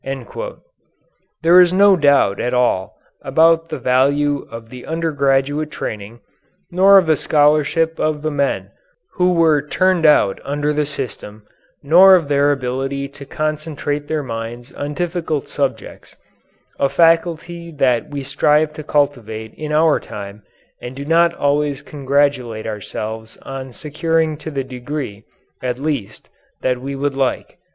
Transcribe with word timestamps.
There 1.43 1.59
is 1.61 1.71
no 1.71 1.95
doubt 1.95 2.39
at 2.39 2.55
all 2.55 2.97
about 3.21 3.69
the 3.69 3.77
value 3.77 4.47
of 4.49 4.69
the 4.71 4.83
undergraduate 4.87 5.69
training, 5.69 6.21
nor 6.71 6.97
of 6.97 7.05
the 7.05 7.15
scholarship 7.15 7.99
of 7.99 8.23
the 8.23 8.31
men 8.31 8.71
who 9.13 9.31
were 9.33 9.61
turned 9.61 10.07
out 10.07 10.41
under 10.43 10.73
the 10.73 10.87
system, 10.87 11.43
nor 11.83 12.15
of 12.15 12.29
their 12.29 12.51
ability 12.51 13.09
to 13.09 13.27
concentrate 13.27 14.07
their 14.07 14.23
minds 14.23 14.71
on 14.71 14.95
difficult 14.95 15.47
subjects 15.47 16.15
a 16.79 16.89
faculty 16.89 17.69
that 17.71 18.09
we 18.09 18.23
strive 18.23 18.73
to 18.73 18.83
cultivate 18.83 19.53
in 19.53 19.71
our 19.71 19.99
time 19.99 20.41
and 20.81 20.95
do 20.95 21.05
not 21.05 21.31
always 21.35 21.83
congratulate 21.83 22.65
ourselves 22.65 23.37
on 23.43 23.71
securing 23.71 24.35
to 24.37 24.49
the 24.49 24.63
degree, 24.63 25.25
at 25.61 25.77
least, 25.77 26.27
that 26.61 26.81
we 26.81 26.95
would 26.95 27.13
like. 27.13 27.59